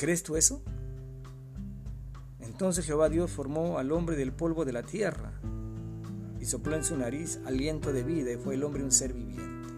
¿Crees 0.00 0.22
tú 0.22 0.36
eso? 0.36 0.62
Entonces 2.40 2.86
Jehová 2.86 3.10
Dios 3.10 3.30
formó 3.30 3.76
al 3.76 3.92
hombre 3.92 4.16
del 4.16 4.32
polvo 4.32 4.64
de 4.64 4.72
la 4.72 4.82
tierra 4.82 5.30
y 6.40 6.46
sopló 6.46 6.74
en 6.74 6.84
su 6.84 6.96
nariz 6.96 7.38
aliento 7.44 7.92
de 7.92 8.02
vida 8.02 8.32
y 8.32 8.38
fue 8.38 8.54
el 8.54 8.64
hombre 8.64 8.82
un 8.82 8.92
ser 8.92 9.12
viviente. 9.12 9.68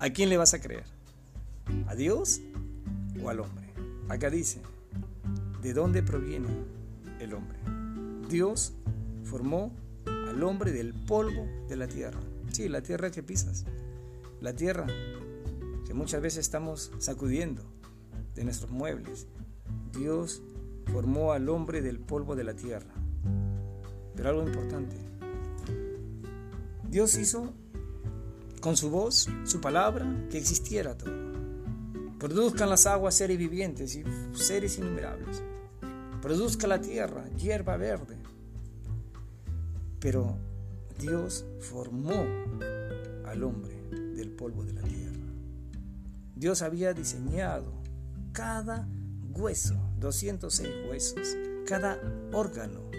¿A 0.00 0.10
quién 0.10 0.28
le 0.28 0.36
vas 0.36 0.52
a 0.52 0.60
creer? 0.60 0.84
¿A 1.86 1.94
Dios 1.94 2.42
o 3.24 3.30
al 3.30 3.40
hombre? 3.40 3.72
Acá 4.10 4.28
dice, 4.28 4.60
¿de 5.62 5.72
dónde 5.72 6.02
proviene 6.02 6.48
el 7.20 7.32
hombre? 7.32 7.58
Dios 8.28 8.74
formó 9.24 9.72
al 10.04 10.42
hombre 10.42 10.72
del 10.72 10.92
polvo 10.92 11.46
de 11.70 11.76
la 11.76 11.88
tierra. 11.88 12.20
Sí, 12.52 12.68
la 12.68 12.82
tierra 12.82 13.10
que 13.10 13.22
pisas. 13.22 13.64
La 14.42 14.52
tierra 14.52 14.86
que 15.86 15.94
muchas 15.94 16.20
veces 16.20 16.40
estamos 16.40 16.92
sacudiendo 16.98 17.79
de 18.34 18.44
nuestros 18.44 18.70
muebles. 18.70 19.26
Dios 19.92 20.42
formó 20.92 21.32
al 21.32 21.48
hombre 21.48 21.82
del 21.82 21.98
polvo 21.98 22.36
de 22.36 22.44
la 22.44 22.54
tierra. 22.54 22.92
Pero 24.14 24.28
algo 24.28 24.42
importante. 24.42 24.96
Dios 26.88 27.16
hizo 27.16 27.52
con 28.60 28.76
su 28.76 28.90
voz, 28.90 29.28
su 29.44 29.60
palabra, 29.60 30.26
que 30.30 30.38
existiera 30.38 30.96
todo. 30.96 31.14
Produzcan 32.18 32.68
las 32.68 32.86
aguas 32.86 33.14
seres 33.14 33.38
vivientes 33.38 33.94
y 33.94 34.04
seres 34.34 34.78
innumerables. 34.78 35.42
Produzca 36.20 36.66
la 36.66 36.80
tierra 36.80 37.24
hierba 37.38 37.76
verde. 37.76 38.18
Pero 40.00 40.36
Dios 40.98 41.46
formó 41.60 42.26
al 43.24 43.42
hombre 43.42 43.74
del 44.14 44.30
polvo 44.30 44.64
de 44.64 44.74
la 44.74 44.82
tierra. 44.82 45.16
Dios 46.34 46.60
había 46.62 46.92
diseñado 46.92 47.79
cada 48.32 48.88
hueso, 49.34 49.74
206 49.98 50.68
huesos, 50.88 51.36
cada 51.66 52.00
órgano, 52.32 52.90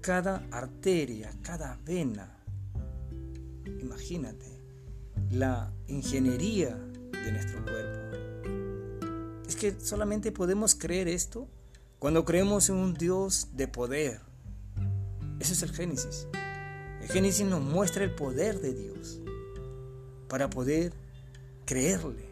cada 0.00 0.46
arteria, 0.50 1.30
cada 1.42 1.78
vena, 1.84 2.40
Imagínate 3.80 4.46
la 5.30 5.72
ingeniería 5.86 6.76
de 7.12 7.32
nuestro 7.32 7.62
cuerpo. 7.64 8.16
Es 9.48 9.56
que 9.56 9.78
solamente 9.80 10.32
podemos 10.32 10.74
creer 10.74 11.08
esto 11.08 11.48
cuando 11.98 12.24
creemos 12.24 12.68
en 12.68 12.76
un 12.76 12.94
Dios 12.94 13.48
de 13.52 13.68
poder. 13.68 14.20
Eso 15.38 15.52
es 15.52 15.62
el 15.62 15.72
Génesis. 15.72 16.26
El 17.00 17.08
Génesis 17.08 17.46
nos 17.46 17.60
muestra 17.60 18.04
el 18.04 18.14
poder 18.14 18.60
de 18.60 18.74
Dios 18.74 19.20
para 20.28 20.50
poder 20.50 20.92
creerle, 21.64 22.29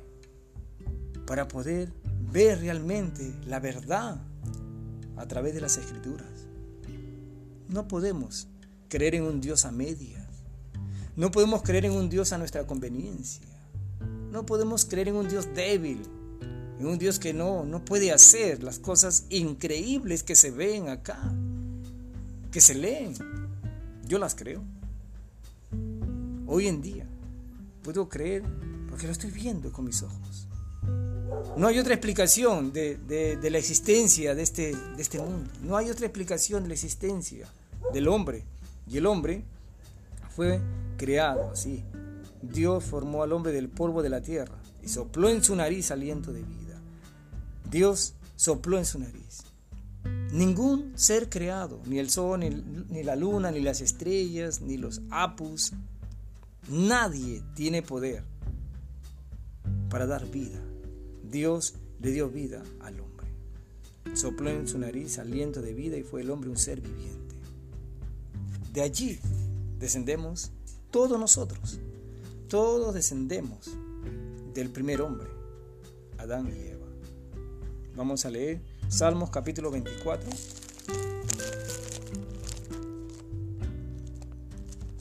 para 1.28 1.46
poder 1.46 1.92
ver 2.32 2.60
realmente 2.60 3.34
la 3.44 3.60
verdad 3.60 4.18
a 5.14 5.28
través 5.28 5.54
de 5.54 5.60
las 5.60 5.76
escrituras. 5.76 6.48
No 7.68 7.86
podemos 7.86 8.48
creer 8.88 9.16
en 9.16 9.24
un 9.24 9.42
Dios 9.42 9.66
a 9.66 9.70
media. 9.70 10.26
No 11.16 11.30
podemos 11.30 11.62
creer 11.62 11.84
en 11.84 11.92
un 11.92 12.08
Dios 12.08 12.32
a 12.32 12.38
nuestra 12.38 12.66
conveniencia. 12.66 13.46
No 14.32 14.46
podemos 14.46 14.86
creer 14.86 15.08
en 15.08 15.16
un 15.16 15.28
Dios 15.28 15.46
débil, 15.54 16.00
en 16.80 16.86
un 16.86 16.96
Dios 16.96 17.18
que 17.18 17.34
no, 17.34 17.66
no 17.66 17.84
puede 17.84 18.10
hacer 18.10 18.62
las 18.62 18.78
cosas 18.78 19.26
increíbles 19.28 20.22
que 20.22 20.34
se 20.34 20.50
ven 20.50 20.88
acá, 20.88 21.20
que 22.50 22.62
se 22.62 22.74
leen. 22.74 23.12
Yo 24.06 24.18
las 24.18 24.34
creo. 24.34 24.64
Hoy 26.46 26.68
en 26.68 26.80
día 26.80 27.06
puedo 27.82 28.08
creer 28.08 28.44
porque 28.88 29.04
lo 29.04 29.12
estoy 29.12 29.30
viendo 29.30 29.70
con 29.70 29.84
mis 29.84 30.02
ojos. 30.02 30.47
No 31.56 31.66
hay 31.66 31.78
otra 31.78 31.94
explicación 31.94 32.72
de, 32.72 33.38
la 33.42 33.58
existencia 33.58 34.34
de 34.34 34.42
este, 34.42 34.74
de 34.74 35.02
este 35.02 35.18
mundo. 35.18 35.50
No 35.62 35.76
hay 35.76 35.90
otra 35.90 36.06
explicación 36.06 36.62
de 36.62 36.68
la 36.68 36.74
existencia 36.74 37.46
del 37.92 38.08
hombre. 38.08 38.44
Y 38.86 38.98
el 38.98 39.06
hombre 39.06 39.44
fue 40.34 40.60
creado 40.96 41.50
así. 41.50 41.84
Dios 42.42 42.84
formó 42.84 43.22
al 43.22 43.32
hombre 43.32 43.52
del 43.52 43.68
polvo 43.68 44.02
de 44.02 44.08
la 44.08 44.22
tierra 44.22 44.56
y 44.82 44.88
sopló 44.88 45.28
en 45.28 45.42
su 45.42 45.56
nariz 45.56 45.90
aliento 45.90 46.32
de 46.32 46.42
vida. 46.42 46.80
Dios 47.70 48.14
sopló 48.36 48.78
en 48.78 48.84
su 48.84 48.98
nariz. 48.98 49.42
Ningún 50.32 50.92
ser 50.94 51.28
creado, 51.28 51.80
ni 51.86 51.98
el 51.98 52.10
sol, 52.10 52.40
ni, 52.40 52.50
ni, 52.50 53.02
la 53.02 53.16
luna, 53.16 53.50
ni 53.50 53.60
las 53.60 53.80
estrellas, 53.80 54.60
ni 54.60 54.76
los 54.76 55.00
apus, 55.10 55.72
nadie 56.68 57.42
tiene 57.54 57.82
poder 57.82 58.22
para 59.88 60.06
dar 60.06 60.26
vida. 60.26 60.60
Dios 61.30 61.74
le 62.00 62.10
dio 62.10 62.30
vida 62.30 62.62
al 62.80 63.00
hombre. 63.00 63.26
Sopló 64.14 64.50
en 64.50 64.66
su 64.66 64.78
nariz 64.78 65.18
aliento 65.18 65.60
de 65.60 65.74
vida 65.74 65.96
y 65.96 66.02
fue 66.02 66.22
el 66.22 66.30
hombre 66.30 66.48
un 66.48 66.56
ser 66.56 66.80
viviente. 66.80 67.36
De 68.72 68.80
allí 68.80 69.18
descendemos 69.78 70.50
todos 70.90 71.18
nosotros. 71.18 71.80
Todos 72.48 72.94
descendemos 72.94 73.76
del 74.54 74.70
primer 74.70 75.02
hombre, 75.02 75.28
Adán 76.16 76.48
y 76.48 76.68
Eva. 76.68 76.86
Vamos 77.94 78.24
a 78.24 78.30
leer 78.30 78.62
Salmos 78.88 79.28
capítulo 79.28 79.70
24. 79.70 80.30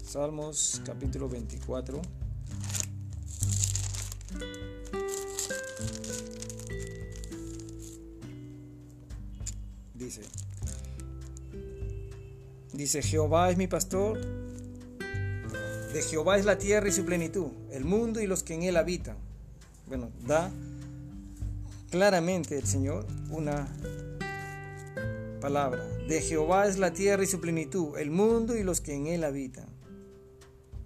Salmos 0.04 0.82
capítulo 0.84 1.30
24. 1.30 2.02
Dice, 12.74 13.02
Jehová 13.02 13.50
es 13.50 13.58
mi 13.58 13.68
pastor, 13.68 14.20
de 15.94 16.02
Jehová 16.02 16.38
es 16.38 16.46
la 16.46 16.58
tierra 16.58 16.90
y 16.90 16.92
su 16.92 17.06
plenitud, 17.06 17.48
el 17.72 17.86
mundo 17.86 18.22
y 18.22 18.28
los 18.28 18.44
que 18.44 18.54
en 18.54 18.64
él 18.64 18.78
habitan. 18.78 19.18
Bueno, 19.88 20.12
da 20.28 20.52
claramente 21.90 22.58
el 22.58 22.68
Señor 22.68 23.08
una 23.30 23.68
palabra. 25.42 25.84
De 26.08 26.22
Jehová 26.22 26.68
es 26.68 26.78
la 26.78 26.94
tierra 26.94 27.24
y 27.24 27.28
su 27.28 27.40
plenitud, 27.40 27.98
el 27.98 28.12
mundo 28.12 28.56
y 28.56 28.64
los 28.64 28.82
que 28.82 28.94
en 28.94 29.08
él 29.08 29.24
habitan. 29.24 29.66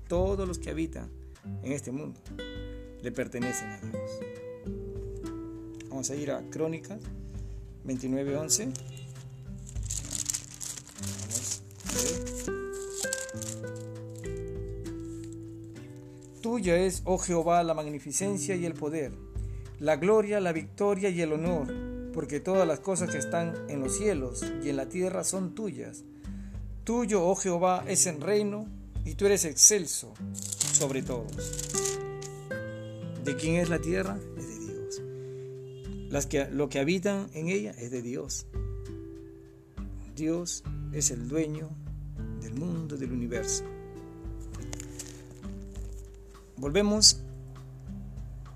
Todos 0.08 0.48
los 0.48 0.60
que 0.60 0.70
habitan 0.70 1.10
en 1.64 1.72
este 1.72 1.92
mundo 1.92 2.20
le 3.02 3.12
pertenecen 3.12 3.70
a 3.70 3.78
Dios. 3.80 4.12
Vamos 5.90 6.10
a 6.10 6.16
ir 6.16 6.32
a 6.32 6.42
Crónicas 6.50 7.00
29:11. 7.86 8.91
Tuya 16.42 16.78
es, 16.78 17.02
oh 17.06 17.18
Jehová, 17.18 17.64
la 17.64 17.74
magnificencia 17.74 18.56
y 18.56 18.66
el 18.66 18.74
poder, 18.74 19.14
la 19.80 19.96
gloria, 19.96 20.40
la 20.40 20.52
victoria 20.52 21.10
y 21.10 21.22
el 21.22 21.34
honor, 21.34 21.74
porque 22.14 22.40
todas 22.40 22.68
las 22.68 22.80
cosas 22.80 23.10
que 23.10 23.20
están 23.20 23.54
en 23.70 23.80
los 23.80 23.98
cielos 23.98 24.44
y 24.64 24.70
en 24.70 24.76
la 24.76 24.90
tierra 24.90 25.24
son 25.24 25.56
tuyas. 25.56 26.04
Tuyo, 26.84 27.26
oh 27.26 27.36
Jehová, 27.36 27.84
es 27.88 28.06
el 28.06 28.20
reino, 28.20 28.66
y 29.06 29.16
tú 29.16 29.28
eres 29.28 29.46
excelso 29.46 30.14
sobre 30.34 31.04
todos. 31.04 31.70
¿De 33.24 33.36
quién 33.36 33.56
es 33.56 33.70
la 33.70 33.80
tierra? 33.80 34.20
Es 34.38 34.48
de 34.48 34.60
Dios. 34.60 35.02
Las 36.10 36.26
que, 36.26 36.46
lo 36.52 36.70
que 36.70 36.80
habitan 36.80 37.30
en 37.34 37.50
ella 37.50 37.72
es 37.78 37.92
de 37.92 38.02
Dios. 38.02 38.48
Dios 40.16 40.64
es 40.92 41.12
el 41.12 41.28
dueño 41.28 41.70
del 42.52 42.60
mundo, 42.60 42.98
del 42.98 43.12
universo. 43.12 43.64
Volvemos, 46.58 47.22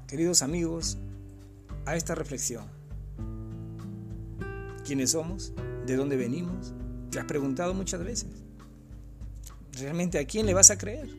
queridos 0.08 0.42
amigos, 0.42 0.98
a 1.86 1.96
esta 1.96 2.16
reflexión. 2.16 2.66
¿Quiénes 4.86 5.12
somos? 5.12 5.54
¿De 5.86 5.96
dónde 5.96 6.16
venimos? 6.16 6.74
¿Te 7.10 7.20
has 7.20 7.26
preguntado 7.26 7.74
muchas 7.74 8.04
veces? 8.04 8.30
¿Realmente 9.80 10.20
a 10.20 10.26
quién 10.26 10.46
le 10.46 10.54
vas 10.54 10.70
a 10.72 10.78
creer? 10.78 11.10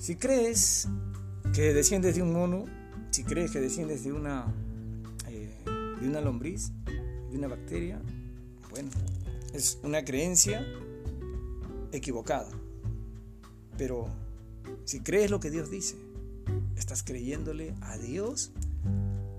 Si 0.00 0.16
crees 0.16 0.88
que 1.54 1.72
desciendes 1.74 2.16
de 2.16 2.22
un 2.22 2.32
mono, 2.32 2.64
si 3.10 3.22
crees 3.24 3.50
que 3.50 3.60
desciendes 3.60 4.02
de 4.04 4.12
una, 4.12 4.46
eh, 5.28 5.54
de 6.00 6.08
una 6.08 6.20
lombriz, 6.20 6.72
de 7.30 7.38
una 7.38 7.48
bacteria, 7.48 8.00
bueno, 8.70 8.90
es 9.52 9.78
una 9.82 10.04
creencia 10.04 10.66
equivocada. 11.92 12.50
Pero 13.76 14.06
si 14.84 15.00
crees 15.00 15.30
lo 15.30 15.40
que 15.40 15.50
Dios 15.50 15.70
dice, 15.70 15.96
estás 16.76 17.02
creyéndole 17.02 17.74
a 17.82 17.98
Dios, 17.98 18.52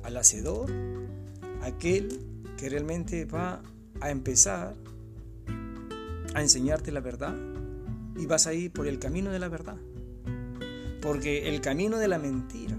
al 0.04 0.18
Hacedor, 0.18 0.72
aquel 1.62 2.20
que 2.58 2.70
realmente 2.70 3.26
va 3.26 3.62
a 4.00 4.10
empezar 4.10 4.76
a 6.34 6.42
enseñarte 6.42 6.92
la 6.92 7.02
verdad 7.02 7.36
y 8.18 8.26
vas 8.26 8.48
a 8.48 8.54
ir 8.54 8.72
por 8.72 8.88
el 8.88 9.00
camino 9.00 9.32
de 9.32 9.40
la 9.40 9.48
verdad. 9.48 9.78
Porque 11.02 11.50
el 11.50 11.62
camino 11.62 11.98
de 11.98 12.08
la 12.08 12.20
mentira, 12.20 12.78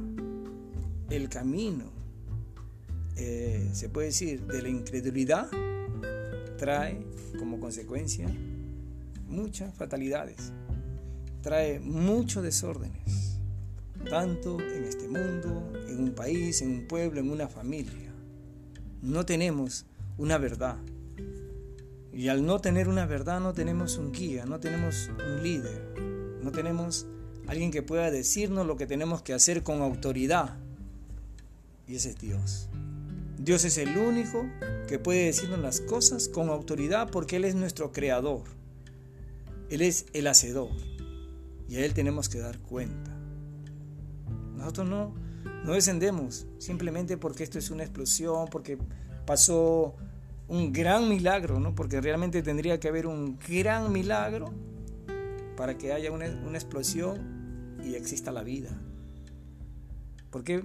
el 1.10 1.28
camino, 1.28 1.90
eh, 3.16 3.68
se 3.72 3.88
puede 3.88 4.08
decir, 4.08 4.46
de 4.46 4.62
la 4.62 4.68
incredulidad, 4.68 5.50
trae 6.62 7.04
como 7.40 7.58
consecuencia 7.58 8.28
muchas 9.26 9.74
fatalidades, 9.74 10.52
trae 11.42 11.80
muchos 11.80 12.44
desórdenes, 12.44 13.40
tanto 14.08 14.60
en 14.60 14.84
este 14.84 15.08
mundo, 15.08 15.72
en 15.88 15.98
un 15.98 16.12
país, 16.14 16.62
en 16.62 16.70
un 16.70 16.86
pueblo, 16.86 17.18
en 17.18 17.32
una 17.32 17.48
familia. 17.48 18.12
No 19.00 19.26
tenemos 19.26 19.86
una 20.18 20.38
verdad. 20.38 20.76
Y 22.12 22.28
al 22.28 22.46
no 22.46 22.60
tener 22.60 22.86
una 22.86 23.06
verdad 23.06 23.40
no 23.40 23.54
tenemos 23.54 23.98
un 23.98 24.12
guía, 24.12 24.46
no 24.46 24.60
tenemos 24.60 25.10
un 25.18 25.42
líder, 25.42 25.98
no 26.44 26.52
tenemos 26.52 27.08
alguien 27.48 27.72
que 27.72 27.82
pueda 27.82 28.08
decirnos 28.12 28.68
lo 28.68 28.76
que 28.76 28.86
tenemos 28.86 29.20
que 29.22 29.34
hacer 29.34 29.64
con 29.64 29.82
autoridad. 29.82 30.56
Y 31.88 31.96
ese 31.96 32.10
es 32.10 32.20
Dios. 32.20 32.68
Dios 33.36 33.64
es 33.64 33.78
el 33.78 33.98
único 33.98 34.46
que 34.92 34.98
puede 34.98 35.24
decirnos 35.24 35.58
las 35.58 35.80
cosas 35.80 36.28
con 36.28 36.50
autoridad 36.50 37.08
porque 37.10 37.36
Él 37.36 37.46
es 37.46 37.54
nuestro 37.54 37.92
creador. 37.92 38.42
Él 39.70 39.80
es 39.80 40.04
el 40.12 40.26
hacedor. 40.26 40.68
Y 41.66 41.76
a 41.76 41.84
Él 41.86 41.94
tenemos 41.94 42.28
que 42.28 42.40
dar 42.40 42.58
cuenta. 42.58 43.10
Nosotros 44.54 44.86
no, 44.86 45.14
no 45.64 45.72
descendemos 45.72 46.46
simplemente 46.58 47.16
porque 47.16 47.42
esto 47.42 47.58
es 47.58 47.70
una 47.70 47.84
explosión, 47.84 48.48
porque 48.50 48.76
pasó 49.24 49.94
un 50.46 50.74
gran 50.74 51.08
milagro, 51.08 51.58
¿no? 51.58 51.74
porque 51.74 51.98
realmente 52.02 52.42
tendría 52.42 52.78
que 52.78 52.88
haber 52.88 53.06
un 53.06 53.38
gran 53.48 53.92
milagro 53.92 54.52
para 55.56 55.78
que 55.78 55.94
haya 55.94 56.12
una, 56.12 56.26
una 56.46 56.58
explosión 56.58 57.78
y 57.82 57.94
exista 57.94 58.30
la 58.30 58.42
vida. 58.42 58.78
Porque 60.30 60.62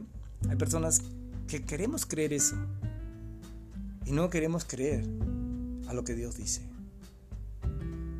hay 0.49 0.55
personas 0.57 1.01
que 1.47 1.63
queremos 1.63 2.05
creer 2.05 2.33
eso 2.33 2.57
y 4.07 4.13
no 4.13 4.29
queremos 4.29 4.63
creer 4.63 5.03
a 5.87 5.93
lo 5.93 6.05
que 6.05 6.15
Dios 6.15 6.37
dice. 6.37 6.61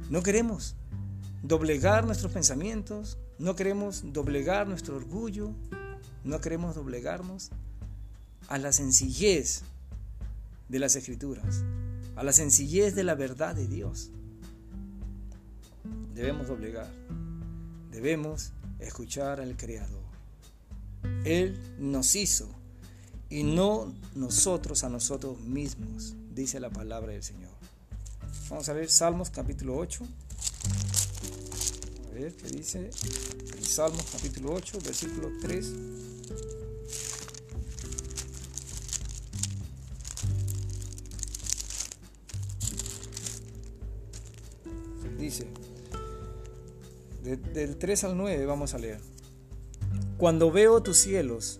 No 0.10 0.22
queremos 0.22 0.76
doblegar 1.44 2.06
nuestros 2.06 2.34
pensamientos, 2.34 3.18
no 3.40 3.56
queremos 3.56 4.04
doblegar 4.12 4.68
nuestro 4.68 4.98
orgullo, 4.98 5.54
no 6.26 6.42
queremos 6.42 6.76
doblegarnos 6.76 7.52
a 8.50 8.58
la 8.58 8.74
sencillez 8.74 9.62
de 10.68 10.80
las 10.80 10.98
escrituras, 10.98 11.64
a 12.18 12.24
la 12.24 12.34
sencillez 12.34 12.94
de 12.94 13.06
la 13.06 13.16
verdad 13.16 13.56
de 13.56 13.68
Dios. 13.68 14.12
Debemos 16.14 16.48
doblegar, 16.48 16.92
debemos 17.92 18.52
escuchar 18.80 19.40
al 19.40 19.56
Creador. 19.56 20.04
Él 21.24 21.58
nos 21.80 22.16
hizo 22.18 22.57
y 23.30 23.44
no 23.44 23.94
nosotros 24.16 24.84
a 24.84 24.90
nosotros 24.90 25.40
mismos, 25.42 26.16
dice 26.34 26.60
la 26.60 26.70
palabra 26.70 27.14
del 27.14 27.24
Señor. 27.24 27.52
Vamos 28.50 28.70
a 28.70 28.74
ver 28.74 28.90
Salmos 28.90 29.30
capítulo 29.30 29.78
8. 29.78 30.06
A 32.10 32.14
ver 32.14 32.34
qué 32.36 32.48
dice 32.48 32.90
Salmos 33.62 34.06
capítulo 34.12 34.54
8, 34.54 34.80
versículo 34.84 35.30
3. 35.42 35.74
Dice, 45.20 45.48
del 47.24 47.78
3 47.78 48.04
al 48.06 48.18
9 48.18 48.46
vamos 48.46 48.74
a 48.74 48.78
leer. 48.78 49.02
Cuando 50.18 50.52
veo 50.52 50.82
tus 50.82 50.98
cielos, 50.98 51.60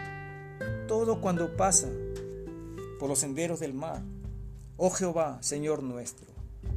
Todo 0.91 1.21
cuando 1.21 1.55
pasa 1.55 1.89
por 2.99 3.07
los 3.07 3.19
senderos 3.19 3.61
del 3.61 3.73
mar. 3.73 4.03
Oh 4.75 4.89
Jehová, 4.89 5.41
Señor 5.41 5.83
nuestro, 5.83 6.27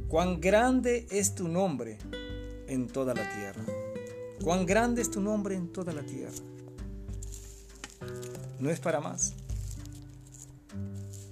cuán 0.07 0.39
grande 0.39 1.05
es 1.11 1.35
tu 1.35 1.49
nombre 1.49 1.97
en 2.67 2.87
toda 2.87 3.13
la 3.13 3.29
tierra. 3.29 3.65
Cuán 4.41 4.65
grande 4.65 5.01
es 5.01 5.11
tu 5.11 5.19
nombre 5.19 5.55
en 5.55 5.67
toda 5.67 5.91
la 5.91 6.03
tierra. 6.03 6.31
No 8.61 8.69
es 8.69 8.79
para 8.79 9.01
más 9.01 9.33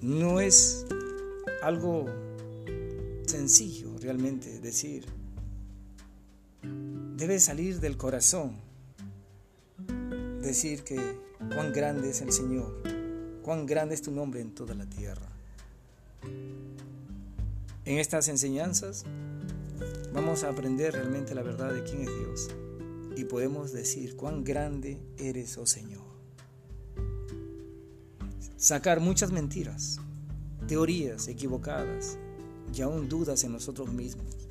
no 0.04 0.38
es 0.38 0.84
algo 1.62 2.04
sencillo 3.26 3.96
realmente 3.98 4.60
decir. 4.60 5.06
Debe 7.16 7.40
salir 7.40 7.80
del 7.80 7.96
corazón 7.96 8.58
decir 10.42 10.84
que 10.84 11.00
cuán 11.52 11.72
grande 11.72 12.10
es 12.10 12.20
el 12.20 12.32
Señor, 12.32 12.82
cuán 13.42 13.66
grande 13.66 13.94
es 13.94 14.02
tu 14.02 14.10
nombre 14.10 14.40
en 14.40 14.54
toda 14.54 14.74
la 14.74 14.86
tierra. 14.86 15.28
En 17.84 17.98
estas 17.98 18.28
enseñanzas 18.28 19.04
vamos 20.12 20.44
a 20.44 20.50
aprender 20.50 20.94
realmente 20.94 21.34
la 21.34 21.42
verdad 21.42 21.72
de 21.72 21.82
quién 21.82 22.02
es 22.02 22.08
Dios 22.08 22.50
y 23.16 23.24
podemos 23.24 23.72
decir 23.72 24.16
cuán 24.16 24.44
grande 24.44 24.98
eres, 25.18 25.58
oh 25.58 25.66
Señor 25.66 26.14
sacar 28.64 28.98
muchas 28.98 29.30
mentiras, 29.30 30.00
teorías 30.66 31.28
equivocadas 31.28 32.16
y 32.74 32.80
aún 32.80 33.10
dudas 33.10 33.44
en 33.44 33.52
nosotros 33.52 33.92
mismos. 33.92 34.48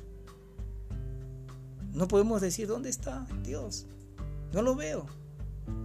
No 1.92 2.06
podemos 2.06 2.40
decir 2.40 2.68
dónde 2.68 2.90
está 2.90 3.26
Dios. 3.42 3.86
No 4.52 4.62
lo 4.62 4.76
veo. 4.76 5.06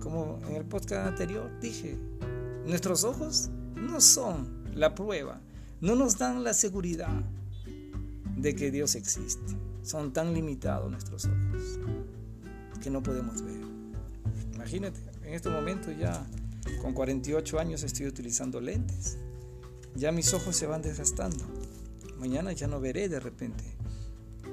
Como 0.02 0.40
en 0.48 0.56
el 0.56 0.66
podcast 0.66 1.08
anterior 1.08 1.50
dije, 1.62 1.98
nuestros 2.66 3.04
ojos 3.04 3.50
no 3.76 4.02
son 4.02 4.64
la 4.74 4.96
prueba, 4.96 5.42
no 5.82 5.96
nos 5.96 6.18
dan 6.18 6.44
la 6.44 6.54
seguridad 6.54 7.24
de 8.38 8.56
que 8.56 8.72
Dios 8.72 8.96
existe. 8.96 9.56
Son 9.84 10.14
tan 10.14 10.34
limitados 10.34 10.90
nuestros 10.90 11.26
ojos 11.26 11.80
que 12.82 12.90
no 12.90 13.04
podemos 13.04 13.42
ver. 13.42 13.62
Imagínate, 14.54 15.00
en 15.24 15.34
este 15.34 15.50
momento 15.50 15.92
ya 15.92 16.26
con 16.82 16.94
48 16.94 17.60
años 17.60 17.84
estoy 17.84 18.08
utilizando 18.08 18.62
lentes. 18.62 19.18
Ya 19.96 20.12
mis 20.12 20.34
ojos 20.34 20.56
se 20.56 20.68
van 20.68 20.82
desgastando. 20.82 21.44
Mañana 22.20 22.52
ya 22.52 22.68
no 22.68 22.80
veré 22.80 23.10
de 23.10 23.20
repente. 23.20 23.64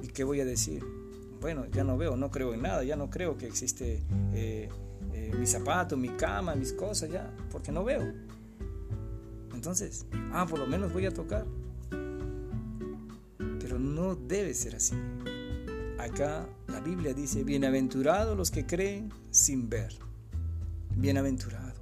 ¿Y 0.02 0.08
qué 0.08 0.24
voy 0.24 0.40
a 0.40 0.44
decir? 0.44 0.84
Bueno, 1.40 1.66
ya 1.66 1.84
no 1.84 1.96
veo, 1.96 2.16
no 2.16 2.30
creo 2.30 2.54
en 2.54 2.62
nada, 2.62 2.82
ya 2.82 2.96
no 2.96 3.10
creo 3.10 3.36
que 3.36 3.46
existe 3.46 4.02
eh, 4.32 4.68
eh, 5.16 5.32
mi 5.36 5.46
zapato, 5.46 5.96
mi 5.96 6.10
cama, 6.10 6.54
mis 6.54 6.72
cosas, 6.72 7.10
ya, 7.10 7.34
porque 7.50 7.72
no 7.72 7.84
veo. 7.84 8.12
Entonces, 9.54 10.06
ah, 10.32 10.46
por 10.48 10.58
lo 10.58 10.66
menos 10.66 10.92
voy 10.92 11.06
a 11.06 11.10
tocar. 11.10 11.46
Pero 13.60 13.78
no 13.78 14.14
debe 14.14 14.54
ser 14.54 14.76
así. 14.76 14.94
Acá 15.98 16.46
la 16.68 16.80
Biblia 16.80 17.14
dice, 17.14 17.42
bienaventurados 17.42 18.36
los 18.36 18.50
que 18.50 18.66
creen 18.66 19.10
sin 19.30 19.68
ver. 19.68 19.92
Bienaventurado 20.94 21.76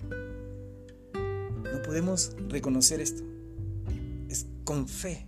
podemos 1.84 2.32
reconocer 2.48 3.00
esto. 3.00 3.22
Es 4.28 4.46
con 4.64 4.88
fe. 4.88 5.26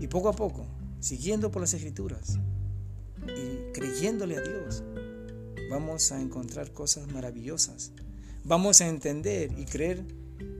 Y 0.00 0.08
poco 0.08 0.28
a 0.28 0.32
poco, 0.32 0.66
siguiendo 1.00 1.50
por 1.50 1.62
las 1.62 1.74
escrituras 1.74 2.38
y 3.22 3.72
creyéndole 3.72 4.36
a 4.36 4.40
Dios, 4.40 4.82
vamos 5.74 6.12
a 6.12 6.20
encontrar 6.20 6.70
cosas 6.70 7.08
maravillosas. 7.08 7.90
Vamos 8.44 8.80
a 8.80 8.86
entender 8.86 9.50
y 9.58 9.64
creer 9.64 10.04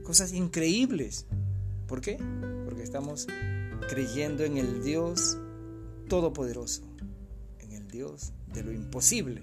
cosas 0.03 0.33
increíbles. 0.33 1.25
¿Por 1.87 2.01
qué? 2.01 2.19
Porque 2.65 2.83
estamos 2.83 3.25
creyendo 3.87 4.43
en 4.43 4.57
el 4.57 4.83
Dios 4.83 5.37
Todopoderoso, 6.09 6.83
en 7.59 7.71
el 7.71 7.87
Dios 7.87 8.33
de 8.53 8.63
lo 8.63 8.73
imposible. 8.73 9.41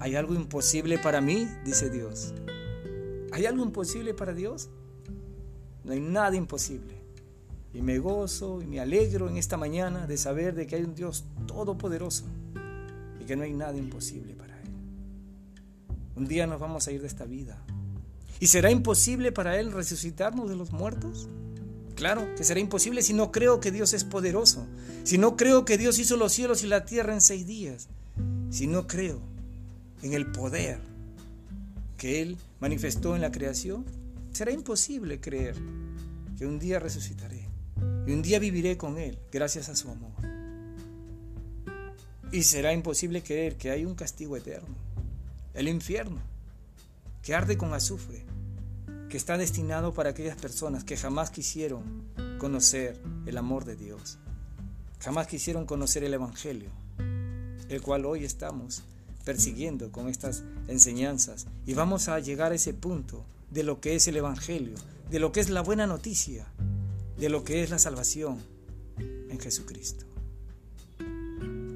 ¿Hay 0.00 0.16
algo 0.16 0.34
imposible 0.34 0.98
para 0.98 1.20
mí? 1.20 1.46
Dice 1.64 1.88
Dios. 1.88 2.34
¿Hay 3.30 3.46
algo 3.46 3.64
imposible 3.64 4.12
para 4.12 4.34
Dios? 4.34 4.70
No 5.84 5.92
hay 5.92 6.00
nada 6.00 6.34
imposible. 6.34 6.96
Y 7.72 7.80
me 7.80 8.00
gozo 8.00 8.60
y 8.60 8.66
me 8.66 8.80
alegro 8.80 9.30
en 9.30 9.36
esta 9.36 9.56
mañana 9.56 10.08
de 10.08 10.16
saber 10.16 10.56
de 10.56 10.66
que 10.66 10.74
hay 10.74 10.82
un 10.82 10.96
Dios 10.96 11.24
todopoderoso 11.46 12.24
no 13.36 13.44
hay 13.44 13.52
nada 13.52 13.76
imposible 13.76 14.34
para 14.34 14.60
Él. 14.60 14.68
Un 16.16 16.26
día 16.26 16.46
nos 16.46 16.60
vamos 16.60 16.86
a 16.86 16.92
ir 16.92 17.00
de 17.00 17.06
esta 17.06 17.24
vida. 17.24 17.62
¿Y 18.40 18.48
será 18.48 18.70
imposible 18.70 19.32
para 19.32 19.58
Él 19.58 19.72
resucitarnos 19.72 20.48
de 20.48 20.56
los 20.56 20.72
muertos? 20.72 21.28
Claro 21.94 22.26
que 22.36 22.44
será 22.44 22.58
imposible 22.58 23.02
si 23.02 23.12
no 23.12 23.30
creo 23.30 23.60
que 23.60 23.70
Dios 23.70 23.92
es 23.92 24.04
poderoso, 24.04 24.66
si 25.04 25.18
no 25.18 25.36
creo 25.36 25.64
que 25.64 25.78
Dios 25.78 25.98
hizo 25.98 26.16
los 26.16 26.32
cielos 26.32 26.64
y 26.64 26.66
la 26.66 26.84
tierra 26.84 27.14
en 27.14 27.20
seis 27.20 27.46
días, 27.46 27.88
si 28.50 28.66
no 28.66 28.86
creo 28.86 29.20
en 30.02 30.12
el 30.12 30.32
poder 30.32 30.80
que 31.96 32.22
Él 32.22 32.36
manifestó 32.58 33.14
en 33.14 33.22
la 33.22 33.30
creación, 33.30 33.84
será 34.32 34.50
imposible 34.50 35.20
creer 35.20 35.54
que 36.36 36.46
un 36.46 36.58
día 36.58 36.80
resucitaré 36.80 37.48
y 38.06 38.12
un 38.12 38.22
día 38.22 38.38
viviré 38.38 38.76
con 38.76 38.98
Él 38.98 39.18
gracias 39.30 39.68
a 39.68 39.76
su 39.76 39.90
amor. 39.90 40.11
Y 42.32 42.44
será 42.44 42.72
imposible 42.72 43.22
creer 43.22 43.56
que 43.58 43.70
hay 43.70 43.84
un 43.84 43.94
castigo 43.94 44.38
eterno, 44.38 44.74
el 45.52 45.68
infierno, 45.68 46.18
que 47.22 47.34
arde 47.34 47.58
con 47.58 47.74
azufre, 47.74 48.24
que 49.10 49.18
está 49.18 49.36
destinado 49.36 49.92
para 49.92 50.10
aquellas 50.10 50.38
personas 50.38 50.82
que 50.82 50.96
jamás 50.96 51.30
quisieron 51.30 51.82
conocer 52.38 52.98
el 53.26 53.36
amor 53.36 53.66
de 53.66 53.76
Dios, 53.76 54.16
jamás 54.98 55.26
quisieron 55.26 55.66
conocer 55.66 56.04
el 56.04 56.14
Evangelio, 56.14 56.70
el 57.68 57.82
cual 57.82 58.06
hoy 58.06 58.24
estamos 58.24 58.82
persiguiendo 59.26 59.92
con 59.92 60.08
estas 60.08 60.42
enseñanzas 60.68 61.46
y 61.66 61.74
vamos 61.74 62.08
a 62.08 62.18
llegar 62.18 62.52
a 62.52 62.54
ese 62.54 62.72
punto 62.72 63.26
de 63.50 63.62
lo 63.62 63.78
que 63.82 63.94
es 63.94 64.08
el 64.08 64.16
Evangelio, 64.16 64.78
de 65.10 65.20
lo 65.20 65.32
que 65.32 65.40
es 65.40 65.50
la 65.50 65.60
buena 65.60 65.86
noticia, 65.86 66.46
de 67.18 67.28
lo 67.28 67.44
que 67.44 67.62
es 67.62 67.68
la 67.68 67.78
salvación 67.78 68.38
en 68.96 69.38
Jesucristo. 69.38 70.11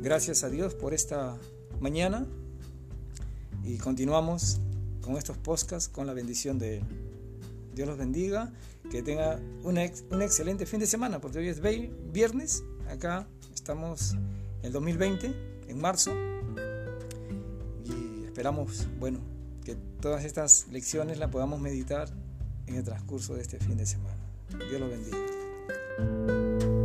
Gracias 0.03 0.45
a 0.45 0.51
Dios 0.51 0.75
por 0.75 0.95
esta 0.95 1.37
mañana 1.81 2.27
y 3.65 3.79
continuamos 3.79 4.61
con 5.01 5.17
estos 5.17 5.37
podcasts 5.37 5.89
con 5.89 6.07
la 6.07 6.13
bendición 6.13 6.59
de 6.59 6.79
Él. 6.79 6.85
Dios 7.75 7.89
los 7.89 7.99
bendiga, 7.99 8.53
que 8.91 9.03
tenga 9.03 9.41
un 9.63 9.79
excelente 9.79 10.67
fin 10.67 10.81
de 10.81 10.87
semana, 10.87 11.21
porque 11.21 11.39
hoy 11.39 11.49
es 11.49 11.61
viernes, 11.61 12.65
acá 12.89 13.27
estamos 13.55 14.13
en 14.13 14.67
el 14.67 14.73
2020, 14.73 15.35
en 15.69 15.81
marzo, 15.81 16.13
esperamos, 18.25 18.87
bueno, 18.99 19.19
que 19.65 19.77
todas 20.01 20.25
estas 20.25 20.67
lecciones 20.71 21.19
las 21.19 21.31
podamos 21.31 21.61
meditar 21.61 22.09
en 22.67 22.77
el 22.77 22.85
transcurso 22.85 23.35
de 23.35 23.43
este 23.43 23.59
fin 23.59 23.77
de 23.77 23.87
semana. 23.87 24.17
Dios 24.69 24.81
lo 24.81 24.89
bendiga. 24.89 26.76